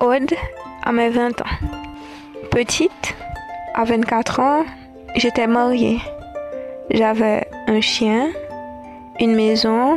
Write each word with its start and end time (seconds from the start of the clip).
Aude 0.00 0.32
à 0.84 0.92
mes 0.92 1.08
20 1.08 1.40
ans. 1.40 1.56
Petite, 2.52 3.16
à 3.74 3.82
24 3.82 4.40
ans, 4.40 4.64
j'étais 5.16 5.48
mariée. 5.48 5.98
J'avais 6.90 7.48
un 7.66 7.80
chien, 7.80 8.28
une 9.18 9.34
maison, 9.34 9.96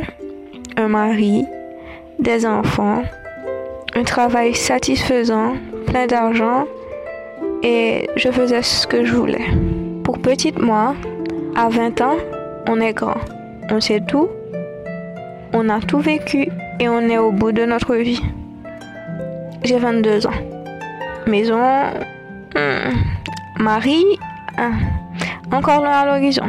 un 0.76 0.88
mari, 0.88 1.46
des 2.18 2.44
enfants, 2.44 3.04
un 3.94 4.02
travail 4.02 4.56
satisfaisant, 4.56 5.52
plein 5.86 6.08
d'argent 6.08 6.64
et 7.62 8.08
je 8.16 8.28
faisais 8.30 8.62
ce 8.62 8.88
que 8.88 9.04
je 9.04 9.14
voulais. 9.14 9.46
Pour 10.02 10.18
petite 10.18 10.58
moi, 10.58 10.96
à 11.54 11.68
20 11.68 12.00
ans, 12.00 12.16
on 12.68 12.80
est 12.80 12.92
grand, 12.92 13.20
on 13.70 13.80
sait 13.80 14.00
tout, 14.00 14.28
on 15.52 15.68
a 15.68 15.78
tout 15.78 16.00
vécu 16.00 16.48
et 16.80 16.88
on 16.88 17.02
est 17.02 17.18
au 17.18 17.30
bout 17.30 17.52
de 17.52 17.64
notre 17.64 17.94
vie. 17.94 18.20
J'ai 19.64 19.78
22 19.78 20.26
ans. 20.26 20.30
Maison, 21.26 21.60
hmm, 22.56 23.62
mari, 23.62 24.04
hein, 24.58 24.72
encore 25.52 25.82
loin 25.82 26.00
à 26.00 26.06
l'horizon. 26.06 26.48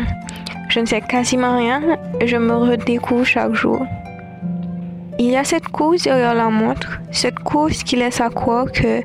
Je 0.69 0.79
ne 0.79 0.85
sais 0.85 1.01
quasiment 1.01 1.57
rien 1.57 1.81
je 2.25 2.37
me 2.37 2.55
redécouvre 2.55 3.25
chaque 3.25 3.53
jour. 3.53 3.85
Il 5.19 5.29
y 5.29 5.37
a 5.37 5.43
cette 5.43 5.67
course 5.67 6.03
derrière 6.03 6.33
la 6.33 6.49
montre, 6.49 6.99
cette 7.11 7.39
course 7.39 7.83
qui 7.83 7.95
laisse 7.95 8.19
à 8.19 8.29
croire 8.29 8.71
que 8.71 9.01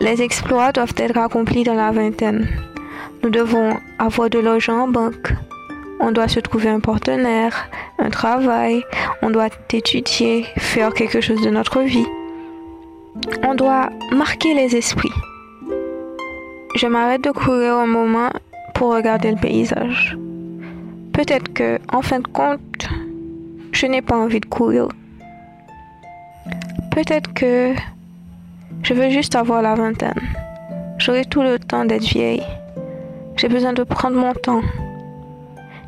les 0.00 0.20
exploits 0.20 0.72
doivent 0.72 0.94
être 0.98 1.16
accomplis 1.16 1.64
dans 1.64 1.74
la 1.74 1.92
vingtaine. 1.92 2.46
Nous 3.22 3.30
devons 3.30 3.78
avoir 3.98 4.28
de 4.28 4.38
l'argent 4.38 4.82
en 4.82 4.88
banque. 4.88 5.32
On 5.98 6.12
doit 6.12 6.28
se 6.28 6.40
trouver 6.40 6.68
un 6.68 6.80
partenaire, 6.80 7.70
un 7.98 8.10
travail, 8.10 8.84
on 9.22 9.30
doit 9.30 9.48
étudier, 9.72 10.44
faire 10.58 10.92
quelque 10.92 11.22
chose 11.22 11.40
de 11.40 11.48
notre 11.48 11.80
vie. 11.80 12.06
On 13.42 13.54
doit 13.54 13.90
marquer 14.12 14.54
les 14.54 14.76
esprits. 14.76 15.12
Je 16.74 16.86
m'arrête 16.86 17.24
de 17.24 17.30
courir 17.30 17.74
un 17.74 17.86
moment 17.86 18.30
pour 18.74 18.94
regarder 18.94 19.30
le 19.30 19.36
paysage. 19.36 20.16
Peut-être 21.12 21.52
que, 21.54 21.78
en 21.92 22.02
fin 22.02 22.20
de 22.20 22.26
compte, 22.28 22.88
je 23.72 23.86
n'ai 23.86 24.02
pas 24.02 24.16
envie 24.16 24.40
de 24.40 24.46
courir. 24.46 24.88
Peut-être 26.90 27.32
que 27.32 27.74
je 28.82 28.94
veux 28.94 29.10
juste 29.10 29.34
avoir 29.34 29.62
la 29.62 29.74
vingtaine. 29.74 30.20
J'aurai 30.98 31.24
tout 31.24 31.42
le 31.42 31.58
temps 31.58 31.84
d'être 31.84 32.04
vieille. 32.04 32.42
J'ai 33.36 33.48
besoin 33.48 33.72
de 33.72 33.82
prendre 33.82 34.16
mon 34.16 34.32
temps. 34.32 34.62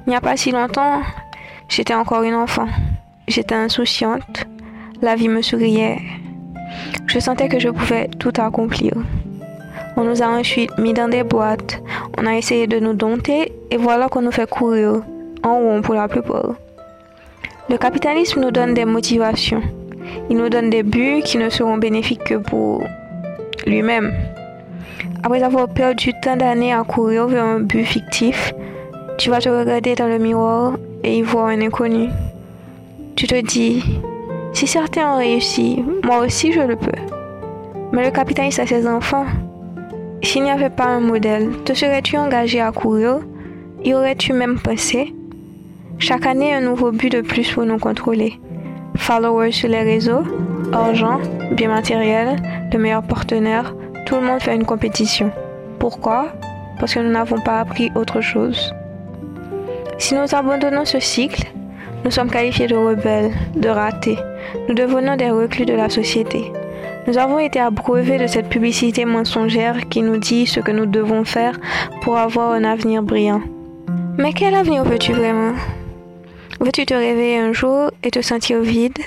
Il 0.07 0.11
n'y 0.11 0.17
a 0.17 0.21
pas 0.21 0.37
si 0.37 0.51
longtemps, 0.51 1.03
j'étais 1.69 1.95
encore 1.95 2.23
une 2.23 2.35
enfant. 2.35 2.69
J'étais 3.27 3.55
insouciante. 3.55 4.47
La 5.03 5.15
vie 5.15 5.29
me 5.29 5.43
souriait. 5.43 5.99
Je 7.07 7.19
sentais 7.19 7.49
que 7.49 7.59
je 7.59 7.69
pouvais 7.69 8.09
tout 8.19 8.33
accomplir. 8.39 8.93
On 9.97 10.05
nous 10.05 10.23
a 10.23 10.27
ensuite 10.27 10.77
mis 10.79 10.93
dans 10.93 11.09
des 11.09 11.25
boîtes. 11.25 11.81
On 12.19 12.27
a 12.27 12.37
essayé 12.37 12.67
de 12.67 12.79
nous 12.79 12.93
dompter 12.93 13.53
et 13.71 13.77
voilà 13.77 14.09
qu'on 14.09 14.23
nous 14.23 14.31
fait 14.31 14.49
courir 14.49 15.03
en 15.43 15.59
rond 15.59 15.83
pour 15.83 15.95
la 15.95 16.09
plupart. 16.09 16.55
Le 17.69 17.77
capitalisme 17.77 18.41
nous 18.41 18.51
donne 18.51 18.75
des 18.75 18.85
motivations. 18.85 19.63
Il 20.31 20.37
nous 20.37 20.49
donne 20.49 20.71
des 20.71 20.83
buts 20.83 21.23
qui 21.25 21.39
ne 21.39 21.51
seront 21.51 21.79
bénéfiques 21.79 22.25
que 22.25 22.35
pour 22.35 22.83
lui-même. 23.67 24.13
Après 25.23 25.43
avoir 25.43 25.69
perdu 25.69 26.13
tant 26.23 26.37
d'années 26.37 26.73
à 26.73 26.85
courir 26.85 27.27
vers 27.27 27.45
un 27.45 27.61
but 27.61 27.85
fictif, 27.85 28.55
tu 29.19 29.31
vas 29.31 29.41
te 29.41 29.49
regarder 29.49 29.95
dans 29.95 30.07
le 30.07 30.19
miroir 30.19 30.75
et 31.03 31.19
y 31.19 31.23
voir 31.23 31.47
un 31.47 31.61
inconnu. 31.61 32.09
Tu 33.17 33.27
te 33.27 33.41
dis, 33.41 33.83
si 34.59 34.67
certains 34.67 35.15
ont 35.15 35.19
réussi, 35.19 35.85
moi 36.03 36.19
aussi 36.19 36.51
je 36.51 36.59
le 36.59 36.75
peux. 36.75 36.91
Mais 37.93 38.05
le 38.05 38.11
capitalisme 38.11 38.63
a 38.63 38.67
ses 38.67 38.89
enfants. 38.89 39.27
S'il 40.21 40.43
n'y 40.43 40.51
avait 40.51 40.69
pas 40.69 40.87
un 40.87 40.99
modèle, 40.99 41.63
te 41.65 41.73
serais-tu 41.73 42.17
engagé 42.17 42.61
à 42.61 42.73
courir? 42.73 43.21
Y 43.85 43.95
aurais-tu 43.95 44.33
même 44.33 44.59
pensé 44.59 45.15
Chaque 46.01 46.27
année, 46.27 46.53
un 46.53 46.61
nouveau 46.61 46.91
but 46.91 47.13
de 47.13 47.21
plus 47.21 47.53
pour 47.53 47.67
nous 47.67 47.79
contrôler. 47.79 48.41
Followers 48.97 49.53
sur 49.53 49.69
les 49.69 49.85
réseaux, 49.85 50.25
argent, 50.73 51.21
bien 51.53 51.69
matériel, 51.69 52.35
de 52.73 52.79
meilleurs 52.79 53.05
partenaires, 53.05 53.77
tout 54.07 54.17
le 54.17 54.23
monde 54.23 54.43
fait 54.43 54.57
une 54.57 54.67
compétition. 54.67 55.31
Pourquoi? 55.79 56.33
Parce 56.81 56.95
que 56.95 56.99
nous 56.99 57.13
n'avons 57.13 57.41
pas 57.43 57.61
appris 57.61 57.93
autre 57.95 58.21
chose. 58.21 58.75
Si 59.99 60.17
nous 60.17 60.35
abandonnons 60.35 60.85
ce 60.85 60.99
cycle, 60.99 61.45
nous 62.05 62.11
sommes 62.11 62.29
qualifiés 62.29 62.67
de 62.67 62.75
rebelles, 62.75 63.31
de 63.55 63.69
ratés. 63.69 64.19
Nous 64.69 64.75
devenons 64.75 65.17
des 65.17 65.31
reclus 65.31 65.67
de 65.67 65.75
la 65.75 65.89
société. 65.89 66.53
Nous 67.07 67.19
avons 67.19 67.39
été 67.39 67.59
abreuvés 67.59 68.19
de 68.19 68.27
cette 68.27 68.49
publicité 68.49 69.05
mensongère 69.05 69.89
qui 69.89 70.03
nous 70.03 70.19
dit 70.19 70.47
ce 70.47 70.61
que 70.61 70.71
nous 70.71 70.87
devons 70.87 71.25
faire 71.25 71.59
pour 72.03 72.19
avoir 72.19 72.53
un 72.53 72.65
avenir 72.65 73.03
brillant. 73.03 73.41
Mais 74.19 74.33
quel 74.33 74.55
avenir 74.55 74.85
veux-tu 74.85 75.13
vraiment? 75.13 75.55
Veux-tu 76.61 76.87
te 76.87 76.95
réveiller 76.95 77.39
un 77.39 77.53
jour 77.53 77.91
et 78.03 78.11
te 78.11 78.21
sentir 78.21 78.61
vide? 78.61 78.99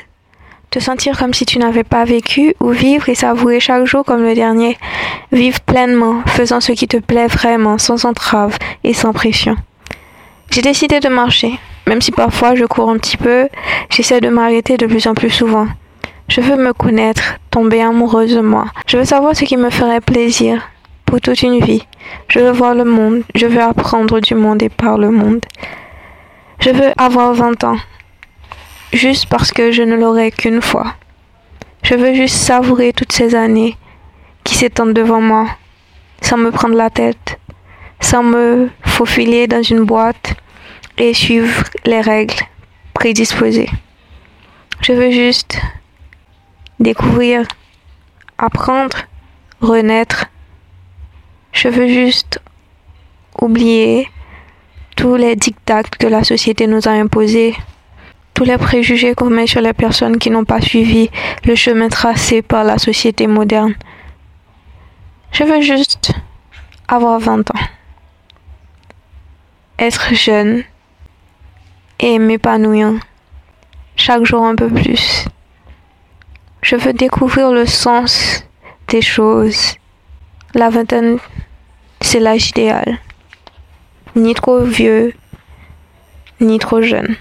Te 0.70 0.80
sentir 0.80 1.18
comme 1.18 1.34
si 1.34 1.46
tu 1.46 1.60
n'avais 1.60 1.84
pas 1.84 2.06
vécu 2.06 2.56
ou 2.62 2.70
vivre 2.70 3.10
et 3.10 3.16
savourer 3.16 3.60
chaque 3.60 3.86
jour 3.86 4.06
comme 4.06 4.24
le 4.24 4.34
dernier? 4.34 4.78
Vivre 5.32 5.60
pleinement, 5.62 6.22
faisant 6.28 6.62
ce 6.62 6.72
qui 6.72 6.88
te 6.88 6.98
plaît 6.98 7.28
vraiment, 7.28 7.78
sans 7.78 8.06
entrave 8.06 8.58
et 8.84 8.94
sans 8.94 9.12
pression. 9.12 9.58
J'ai 10.50 10.62
décidé 10.62 11.00
de 11.00 11.10
marcher. 11.10 11.60
Même 11.88 12.02
si 12.02 12.12
parfois 12.12 12.56
je 12.56 12.66
cours 12.66 12.90
un 12.90 12.98
petit 12.98 13.18
peu, 13.18 13.48
j'essaie 13.90 14.22
de 14.22 14.30
m'arrêter 14.30 14.78
de 14.78 14.86
plus 14.86 15.08
en 15.08 15.14
plus 15.14 15.30
souvent. 15.30 15.68
Je 16.28 16.40
veux 16.40 16.56
me 16.56 16.74
connaître, 16.74 17.40
tomber 17.50 17.82
amoureuse 17.82 18.36
de 18.36 18.42
moi. 18.42 18.66
Je 18.88 18.98
veux 18.98 19.06
savoir 19.06 19.36
ce 19.36 19.44
qui 19.44 19.58
me 19.58 19.70
ferait 19.70 20.02
plaisir 20.02 20.70
pour 21.06 21.20
toute 21.20 21.42
une 21.42 21.60
vie. 21.60 21.86
Je 22.30 22.40
veux 22.40 22.52
voir 22.52 22.74
le 22.74 22.86
monde. 22.86 23.24
Je 23.36 23.46
veux 23.46 23.62
apprendre 23.62 24.22
du 24.22 24.36
monde 24.36 24.64
et 24.64 24.70
par 24.70 24.98
le 24.98 25.12
monde. 25.12 25.42
Je 26.60 26.70
veux 26.70 26.92
avoir 26.98 27.34
20 27.34 27.64
ans. 27.66 27.78
Juste 28.94 29.26
parce 29.28 29.52
que 29.52 29.72
je 29.72 29.84
ne 29.84 29.96
l'aurai 29.96 30.32
qu'une 30.32 30.62
fois. 30.62 30.94
Je 31.84 31.96
veux 31.96 32.14
juste 32.14 32.38
savourer 32.38 32.94
toutes 32.94 33.12
ces 33.12 33.36
années 33.36 33.76
qui 34.44 34.56
s'étendent 34.56 34.94
devant 34.94 35.20
moi, 35.20 35.48
sans 36.22 36.38
me 36.38 36.52
prendre 36.52 36.76
la 36.76 36.90
tête, 36.90 37.40
sans 38.00 38.24
me 38.24 38.70
faufiler 38.86 39.48
dans 39.48 39.64
une 39.64 39.84
boîte 39.84 40.36
et 41.02 41.16
suivre 41.16 41.64
les 41.84 42.00
règles 42.00 42.36
prédisposées. 42.94 43.72
Je 44.82 44.94
veux 44.94 45.10
juste 45.10 45.60
découvrir, 46.80 47.44
apprendre, 48.38 48.98
renaître. 49.62 50.28
Je 51.54 51.70
veux 51.70 51.88
juste 51.88 52.40
oublier 53.42 54.10
tous 54.96 55.16
les 55.16 55.36
dictats 55.36 55.82
que 55.82 56.06
la 56.06 56.24
société 56.24 56.68
nous 56.68 56.88
a 56.88 56.92
imposés, 56.92 57.56
tous 58.36 58.44
les 58.44 58.60
préjugés 58.60 59.16
qu'on 59.16 59.32
met 59.32 59.48
sur 59.48 59.62
les 59.62 59.74
personnes 59.74 60.20
qui 60.20 60.30
n'ont 60.30 60.46
pas 60.46 60.62
suivi 60.62 61.10
le 61.46 61.56
chemin 61.56 61.90
tracé 61.90 62.44
par 62.44 62.64
la 62.64 62.78
société 62.78 63.26
moderne. 63.26 63.74
Je 65.32 65.46
veux 65.46 65.62
juste 65.62 66.12
avoir 66.88 67.20
20 67.20 67.50
ans, 67.50 67.66
être 69.80 70.14
jeune 70.14 70.64
et 72.02 72.18
m'épanouir 72.18 72.94
chaque 73.96 74.26
jour 74.26 74.44
un 74.44 74.56
peu 74.56 74.68
plus. 74.68 75.26
Je 76.64 76.76
veux 76.76 76.94
découvrir 76.94 77.52
le 77.52 77.68
sens 77.68 78.44
des 78.88 79.02
choses. 79.02 79.76
La 80.56 80.70
vingtaine, 80.70 81.20
c'est 82.02 82.20
l'âge 82.20 82.50
idéal. 82.50 82.98
Ni 84.16 84.34
trop 84.34 84.62
vieux, 84.62 85.14
ni 86.40 86.58
trop 86.58 86.82
jeune. 86.82 87.16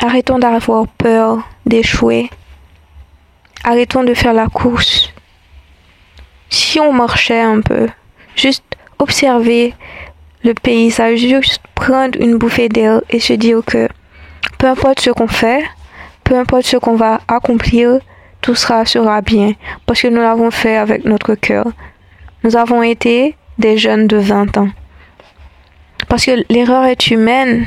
Arrêtons 0.00 0.38
d'avoir 0.38 0.88
peur 0.88 1.46
d'échouer. 1.66 2.30
Arrêtons 3.64 4.04
de 4.04 4.14
faire 4.14 4.32
la 4.32 4.46
course. 4.46 5.12
Si 6.48 6.80
on 6.80 6.92
marchait 6.92 7.40
un 7.40 7.60
peu, 7.60 7.88
juste 8.34 8.64
observer 8.98 9.74
le 10.42 10.54
paysage, 10.54 11.18
juste 11.18 11.65
prendre 11.76 12.18
une 12.20 12.36
bouffée 12.36 12.68
d'air 12.68 13.02
et 13.10 13.20
se 13.20 13.34
dire 13.34 13.60
que 13.64 13.88
peu 14.58 14.66
importe 14.66 14.98
ce 14.98 15.10
qu'on 15.10 15.28
fait, 15.28 15.62
peu 16.24 16.36
importe 16.36 16.64
ce 16.64 16.76
qu'on 16.76 16.96
va 16.96 17.20
accomplir, 17.28 18.00
tout 18.40 18.56
sera, 18.56 18.84
sera 18.84 19.20
bien, 19.20 19.52
parce 19.86 20.02
que 20.02 20.08
nous 20.08 20.20
l'avons 20.20 20.50
fait 20.50 20.76
avec 20.76 21.04
notre 21.04 21.36
cœur. 21.36 21.66
Nous 22.42 22.56
avons 22.56 22.82
été 22.82 23.36
des 23.58 23.78
jeunes 23.78 24.06
de 24.06 24.16
20 24.16 24.56
ans. 24.58 24.70
Parce 26.08 26.24
que 26.24 26.44
l'erreur 26.48 26.84
est 26.84 27.10
humaine. 27.10 27.66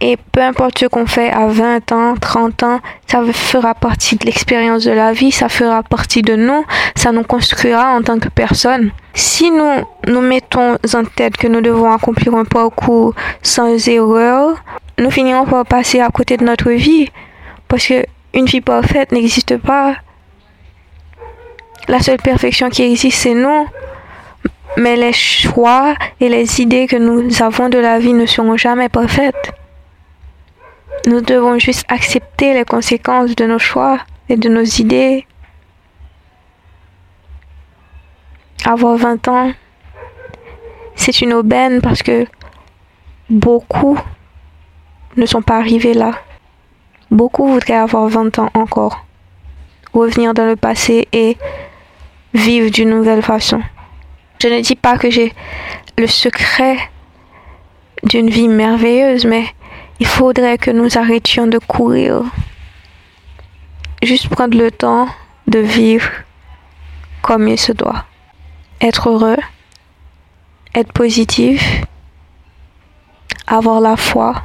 Et 0.00 0.16
peu 0.32 0.42
importe 0.42 0.78
ce 0.80 0.86
qu'on 0.86 1.06
fait 1.06 1.30
à 1.30 1.46
20 1.46 1.92
ans, 1.92 2.14
30 2.20 2.62
ans, 2.62 2.80
ça 3.06 3.22
fera 3.32 3.74
partie 3.74 4.16
de 4.16 4.26
l'expérience 4.26 4.84
de 4.84 4.90
la 4.90 5.12
vie, 5.12 5.30
ça 5.30 5.48
fera 5.48 5.82
partie 5.82 6.22
de 6.22 6.34
nous, 6.36 6.64
ça 6.96 7.12
nous 7.12 7.22
construira 7.22 7.94
en 7.94 8.02
tant 8.02 8.18
que 8.18 8.28
personne. 8.28 8.90
Si 9.14 9.50
nous 9.50 9.84
nous 10.06 10.20
mettons 10.20 10.74
en 10.74 11.04
tête 11.04 11.36
que 11.36 11.46
nous 11.46 11.60
devons 11.60 11.90
accomplir 11.90 12.34
un 12.34 12.44
parcours 12.44 13.14
sans 13.42 13.88
erreur, 13.88 14.56
nous 14.98 15.10
finirons 15.10 15.46
par 15.46 15.64
passer 15.64 16.00
à 16.00 16.08
côté 16.08 16.36
de 16.36 16.44
notre 16.44 16.70
vie. 16.70 17.08
Parce 17.68 17.86
que 17.86 18.04
une 18.34 18.46
vie 18.46 18.60
parfaite 18.60 19.12
n'existe 19.12 19.56
pas. 19.58 19.96
La 21.88 22.00
seule 22.00 22.18
perfection 22.18 22.68
qui 22.68 22.82
existe, 22.82 23.18
c'est 23.18 23.34
nous. 23.34 23.66
Mais 24.76 24.96
les 24.96 25.12
choix 25.12 25.94
et 26.20 26.28
les 26.28 26.60
idées 26.60 26.88
que 26.88 26.96
nous 26.96 27.42
avons 27.42 27.68
de 27.68 27.78
la 27.78 28.00
vie 28.00 28.12
ne 28.12 28.26
seront 28.26 28.56
jamais 28.56 28.88
parfaites. 28.88 29.52
Nous 31.06 31.20
devons 31.20 31.58
juste 31.58 31.84
accepter 31.88 32.54
les 32.54 32.64
conséquences 32.64 33.36
de 33.36 33.44
nos 33.44 33.58
choix 33.58 33.98
et 34.30 34.36
de 34.36 34.48
nos 34.48 34.64
idées. 34.64 35.26
Avoir 38.64 38.96
20 38.96 39.28
ans, 39.28 39.52
c'est 40.94 41.20
une 41.20 41.34
aubaine 41.34 41.82
parce 41.82 42.02
que 42.02 42.26
beaucoup 43.28 43.98
ne 45.16 45.26
sont 45.26 45.42
pas 45.42 45.58
arrivés 45.58 45.92
là. 45.92 46.12
Beaucoup 47.10 47.48
voudraient 47.48 47.74
avoir 47.74 48.08
20 48.08 48.38
ans 48.38 48.50
encore, 48.54 49.04
revenir 49.92 50.32
dans 50.32 50.46
le 50.46 50.56
passé 50.56 51.06
et 51.12 51.36
vivre 52.32 52.70
d'une 52.70 52.88
nouvelle 52.88 53.22
façon. 53.22 53.60
Je 54.42 54.48
ne 54.48 54.60
dis 54.60 54.74
pas 54.74 54.96
que 54.96 55.10
j'ai 55.10 55.34
le 55.98 56.06
secret 56.06 56.78
d'une 58.04 58.30
vie 58.30 58.48
merveilleuse, 58.48 59.26
mais 59.26 59.44
il 60.00 60.06
faudrait 60.06 60.58
que 60.58 60.70
nous 60.70 60.98
arrêtions 60.98 61.46
de 61.46 61.58
courir. 61.58 62.22
Juste 64.02 64.28
prendre 64.28 64.56
le 64.58 64.70
temps 64.70 65.08
de 65.46 65.58
vivre 65.58 66.10
comme 67.22 67.48
il 67.48 67.58
se 67.58 67.72
doit. 67.72 68.04
Être 68.80 69.08
heureux, 69.08 69.36
être 70.74 70.92
positif, 70.92 71.82
avoir 73.46 73.80
la 73.80 73.96
foi 73.96 74.42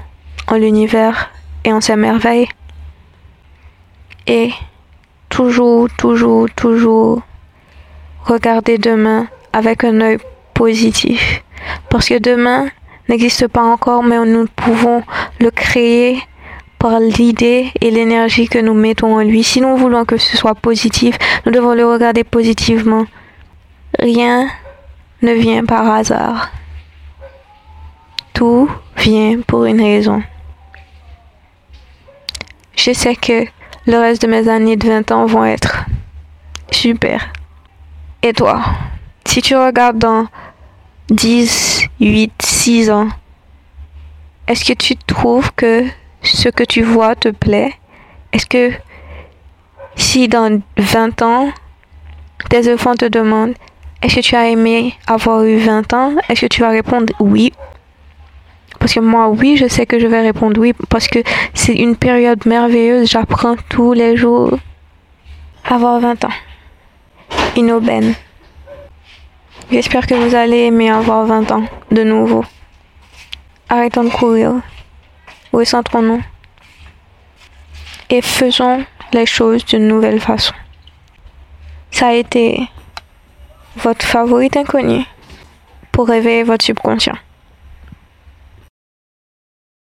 en 0.48 0.56
l'univers 0.56 1.31
et 1.63 1.74
en 1.74 1.81
ses 1.81 1.96
merveilles. 1.96 2.48
Et 4.28 4.51
toujours, 5.30 5.90
toujours, 5.98 6.48
toujours 6.56 7.22
regarder 8.24 8.78
demain 8.78 9.28
avec 9.51 9.84
un 9.84 10.00
œil 10.01 10.19
positif. 10.54 11.44
Parce 11.90 12.07
que 12.07 12.19
demain 12.19 12.69
n'existe 13.09 13.47
pas 13.47 13.63
encore, 13.63 14.03
mais 14.03 14.23
nous 14.25 14.45
pouvons 14.56 15.03
le 15.39 15.51
créer 15.51 16.21
par 16.77 17.00
l'idée 17.00 17.71
et 17.81 17.91
l'énergie 17.91 18.47
que 18.47 18.59
nous 18.59 18.73
mettons 18.73 19.17
en 19.17 19.21
lui. 19.21 19.44
Si 19.44 19.59
nous 19.59 19.75
voulons 19.75 20.06
que 20.06 20.17
ce 20.17 20.38
soit 20.38 20.56
positif, 20.56 21.17
nous 21.45 21.51
devons 21.51 21.73
le 21.73 21.85
regarder 21.85 22.23
positivement. 22.23 23.06
Rien 24.00 24.47
ne 25.21 25.33
vient 25.33 25.65
par 25.65 25.91
hasard. 25.91 26.51
Tout 28.33 28.69
vient 28.95 29.41
pour 29.45 29.65
une 29.65 29.81
raison. 29.81 30.23
Je 32.77 32.94
sais 32.94 33.15
que 33.15 33.45
le 33.85 33.97
reste 33.97 34.21
de 34.21 34.27
mes 34.27 34.47
années 34.47 34.77
de 34.77 34.88
20 34.88 35.12
ans 35.12 35.25
vont 35.25 35.44
être 35.44 35.85
super. 36.71 37.33
Et 38.21 38.31
toi, 38.31 38.62
si 39.25 39.41
tu 39.41 39.55
regardes 39.57 39.97
dans 39.97 40.27
10, 41.09 41.88
8, 42.00 42.31
6 42.41 42.91
ans, 42.91 43.09
est-ce 44.47 44.65
que 44.65 44.73
tu 44.73 44.95
trouves 44.95 45.51
que 45.56 45.85
ce 46.21 46.50
que 46.50 46.63
tu 46.63 46.81
vois 46.81 47.15
te 47.15 47.29
plaît? 47.29 47.73
Est-ce 48.31 48.45
que 48.45 48.71
si 49.95 50.27
dans 50.27 50.61
20 50.77 51.21
ans, 51.21 51.51
tes 52.50 52.71
enfants 52.73 52.95
te 52.95 53.06
demandent 53.06 53.56
est-ce 54.01 54.15
que 54.15 54.21
tu 54.21 54.35
as 54.35 54.47
aimé 54.47 54.94
avoir 55.07 55.44
eu 55.44 55.57
20 55.57 55.94
ans, 55.94 56.15
est-ce 56.29 56.41
que 56.41 56.45
tu 56.45 56.61
vas 56.61 56.69
répondre 56.69 57.13
oui? 57.19 57.51
Parce 58.79 58.94
que 58.94 59.01
moi, 59.01 59.27
oui, 59.27 59.57
je 59.57 59.67
sais 59.67 59.85
que 59.85 60.00
je 60.00 60.07
vais 60.07 60.21
répondre 60.21 60.59
oui, 60.62 60.73
parce 60.88 61.09
que 61.09 61.19
c'est 61.53 61.73
une 61.73 61.97
période 61.97 62.45
merveilleuse, 62.45 63.09
j'apprends 63.09 63.55
tous 63.67 63.91
les 63.91 64.15
jours. 64.15 64.57
Avoir 65.65 66.00
20 66.00 66.23
ans. 66.23 66.33
Une 67.57 67.71
aubaine. 67.71 68.13
J'espère 69.71 70.07
que 70.07 70.16
vous 70.16 70.33
allez 70.33 70.66
aimer 70.66 70.89
avoir 70.89 71.25
20 71.27 71.51
ans 71.51 71.66
de 71.92 72.04
nouveau. 72.04 72.44
Arrêtons 73.69 74.04
de 74.04 74.10
courir. 74.10 74.54
Recentrons-nous. 75.54 76.24
Et 78.10 78.24
faisons 78.24 78.83
les 79.13 79.27
choses 79.27 79.63
d'une 79.66 79.88
nouvelle 79.88 80.19
façon. 80.19 80.56
Ça 81.92 82.07
a 82.07 82.13
été 82.13 82.68
votre 83.75 84.04
favorite 84.04 84.57
inconnue 84.57 85.06
pour 85.92 86.07
réveiller 86.07 86.42
votre 86.42 86.65
subconscient. 86.65 87.18